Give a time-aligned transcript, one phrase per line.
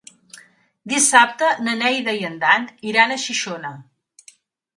[0.93, 3.73] Dissabte na Neida i en Dan iran a Xixona.